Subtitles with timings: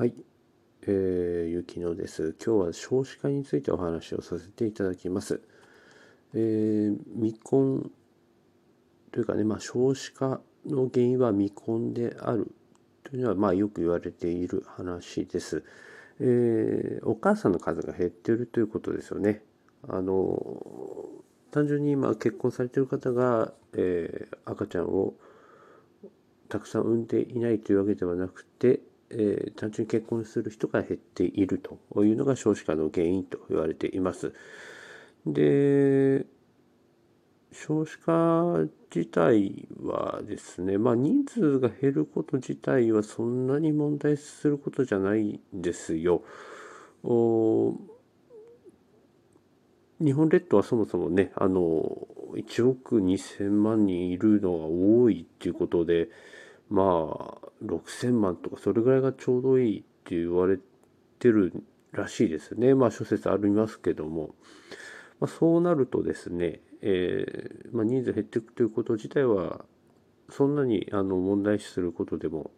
[0.00, 0.14] はい、
[0.86, 2.34] えー、ゆきのです。
[2.42, 5.42] 今日は少子化についてお話をさせていただきます。
[6.32, 7.90] えー未婚
[9.12, 12.50] というかね、まあ、少子化の原因は未婚である
[13.04, 15.64] というのは、まあ、よく言われている話です。
[16.18, 19.42] えーお母さんの数が減っているということですよね。
[19.86, 21.10] あの
[21.50, 25.12] 単純に今結婚されている方が、えー赤ちゃんを
[26.48, 28.80] たくさん産んでいないというわけではなくて、
[29.10, 34.32] えー単純に結婚する人が減っているというのが少子化の原因と言われています。
[35.26, 36.26] で
[37.52, 46.22] 少子化自体はですね、まあ、人数が減ること自体はそんなに問題することじゃないんですよ。
[50.00, 56.08] 日本列島はそもそもねあの1億2,000万人いるのが多いっていうことで
[56.70, 60.58] まあ6,000万とかそれぐらいがちょうどいいって言われ
[61.18, 61.52] てる
[61.92, 62.74] らしいですね。
[62.74, 64.34] まあ諸説ありますけども、
[65.18, 69.64] まあ、そうなるとですね、えーまあ、人数減っていくということ自体は
[70.30, 72.52] そんなにあの問題視することでも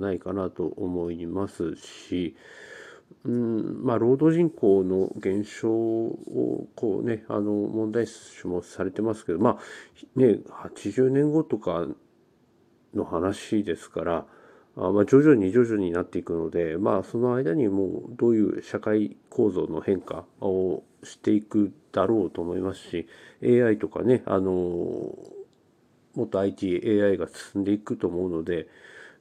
[0.00, 2.36] ないかなと思いますし、
[3.24, 11.86] うんまあ、労働人口の減少をこうねあの問題視もされてますけどまあね80年後とか
[12.96, 14.26] の話ですから
[14.76, 23.08] あまあ徐々に徐々になっていくのでまあその間にもうどういう社会構造の変化をしていくだろうと思いますし
[23.42, 24.52] AI とかねあの
[26.16, 28.66] もっと ITAI が進んでいくと思うので、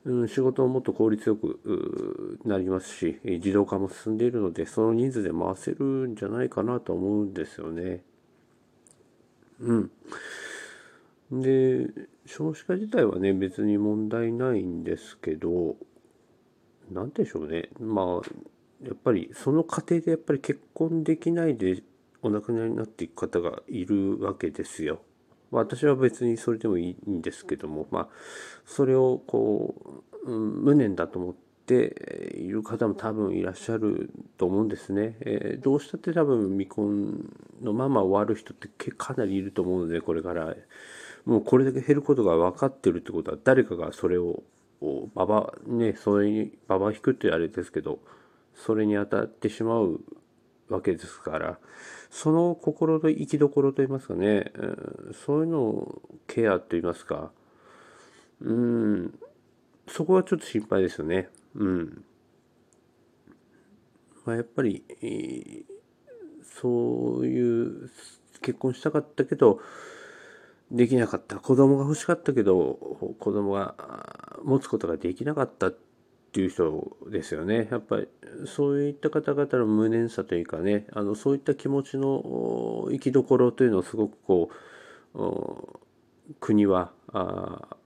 [0.06, 8.02] うん、仕事ももっと効率よくなりますし自動化も進んでいるのでその人数で回せるんじゃないかなと思うんですよね。
[9.60, 9.92] うん、
[11.32, 11.88] で
[12.26, 15.76] 少子化自体はね別に問題ないんですけど
[16.92, 21.82] 何でしょうねまあやっぱりその過程でやっぱり結婚できないで
[22.22, 25.02] お亡くなりになっていく方がいるわけですよ。
[25.52, 28.10] まあ私は別にそれでもいいんですけどもまあ
[28.66, 31.36] それをこう、うん、無念だと思っ
[31.66, 35.18] ている方も多分いらっしゃると思うんですね。
[35.22, 40.56] えーどうしたって多分未婚のまま終わる人ってかなりいると思うのでこれから
[41.26, 44.44] もうこれだけ減ることが分かってるってことは誰かがそれを
[45.16, 48.00] ババねそれにババ引くってあれですけど
[48.54, 50.02] それに当たってしまう
[50.70, 51.58] わけですから
[52.10, 54.52] その心の生きどころといいますかね、
[55.26, 57.32] そういうのをケアといいますか
[58.42, 59.20] うん
[59.88, 61.30] そこはちょっと心配ですよね。
[61.56, 62.04] うん
[64.26, 65.76] まあ、やっぱり、えー
[66.62, 67.90] そういう
[68.42, 69.60] 結婚したかったけど
[70.72, 71.38] できなかった。
[71.38, 73.76] 子供が欲しかったけど子供が
[74.44, 75.78] 持つことができなかったっ
[76.32, 77.68] ていう人ですよね。
[77.72, 78.08] やっぱり
[78.46, 84.50] そういった方々の無念さというかねあのそういった気持ちの生きどころというのをすごくこ
[85.14, 87.78] う国はあ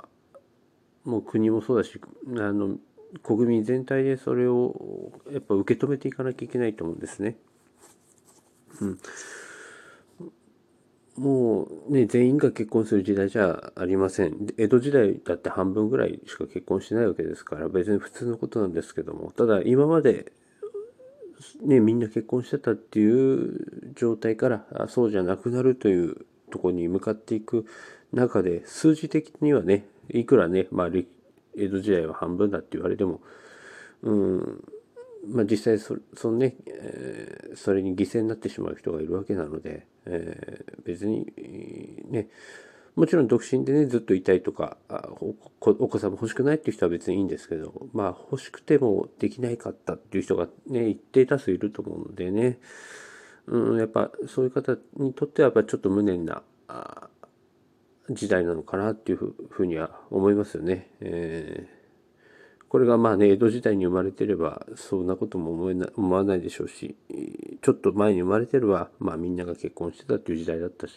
[1.03, 2.78] もう国もそうだしあの
[3.23, 7.38] 国民全体でそれをやっぱ受け止めていかなきゃいけないと思うんですね。
[8.81, 9.00] うん。
[11.19, 14.47] もうね全員が結婚する時代じゃありません。
[14.57, 20.31] 江戸時代だって半分ぐらいしか結婚してないわけですから別に普通のことなんですけどもただ今まで
[21.62, 27.66] ねみんな結婚してたっていう状態からそうじゃなくなるというとこに向かっていく
[28.13, 33.19] 中で数字的にはねいくらね、まあ、江戸時代は半分だって言われても
[34.03, 34.63] うん
[35.28, 41.31] まあ、実際そそのね、えーそれに犠牲になってしまう人がいるわけなので、えー別に
[42.09, 42.30] ね
[42.96, 52.59] もちろん独身でねずっといたいとかあおお子さんも欲しくないっていう人は別にいいんですけどまあ欲しくてもできないかったっていう人がね一定多数いると思うのでね、
[53.47, 56.44] うん、やっぱそういう方にとってはやっぱちょっと無念な
[58.09, 60.90] 時代なのかなっていうふふうには思いますよね。
[61.02, 61.78] えー
[62.69, 66.96] これがまあね江戸時代に生まれてればそんなことも思えな思わないでしょうし
[67.61, 70.94] ちょっと前に生まれてればまあみんなが結婚してたっていう時代だったし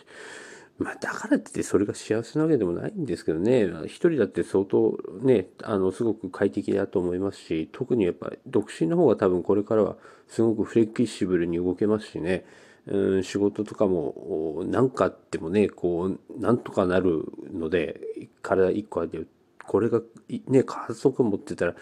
[0.79, 3.69] まあだからってってそれが幸せなわけでもないんですけどね。
[3.87, 9.97] 一人だって相当ねあのすごく快適だと思いますし特にやっぱり独身の方が多分これからは
[10.29, 12.44] すごくフレキシブルに動けますしね。
[12.87, 18.00] うん仕事とかも何かあってもねこうなんとかなるので
[18.43, 19.20] 体一個あって
[19.67, 20.00] これが
[20.49, 21.75] ね家族持ってたら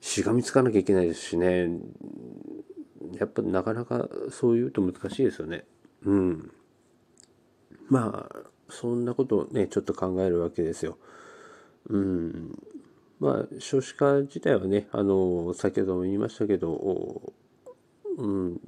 [0.00, 1.68] しがみつかなきゃいけないですしね。
[3.18, 5.64] やっぱなかなかそういうと難しいですよね。
[6.04, 6.52] うん。
[7.88, 8.36] まあ
[8.68, 10.98] そんなことをねちょっと考えるわけですよ。
[11.88, 12.58] うん。
[13.20, 17.32] まあ、少子化自体はね、あの先ほども言いましたけど、
[18.16, 18.60] うん、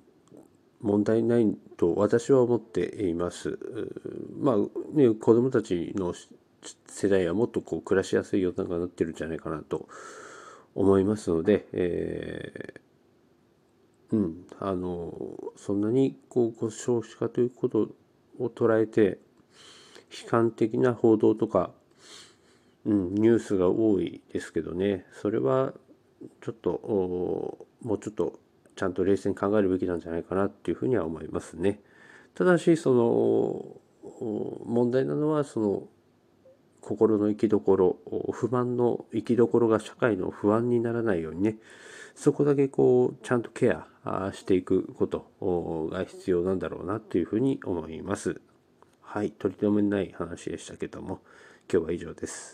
[0.82, 3.58] 問題ないと私は思っています。
[4.38, 4.56] まあ、
[4.94, 6.12] ね、子どもたちの
[6.86, 9.88] 世代はもっとこう暮らしやすい世の中になってるんじゃないかなと
[10.74, 15.12] 思いますので、えー、うん、あの
[15.56, 17.88] そんなにこう少子化ということ
[18.38, 19.18] を捉えて
[20.22, 21.70] 悲観的な報道とか、
[22.84, 25.72] うん、ニュースが多いですけどねそれは
[26.40, 26.70] ちょっと
[27.82, 28.38] もうちょっと
[28.76, 31.80] ちゃんと冷静に考えるべきなんじゃないかなっていうふうには思いますね。
[32.34, 33.76] ただしその
[34.64, 35.82] 問題なのはその
[36.82, 37.96] 心の生きどころ
[38.32, 41.56] 不満の生きどころが社会の不安にならないようにね
[42.14, 43.86] そこだけこうちゃんとケア
[44.34, 45.30] していくこと
[45.90, 48.40] が必要なんだろうなというふうに思います。
[49.00, 51.20] はい、取り留めない話でしたけども
[51.70, 52.50] 今日は以上です。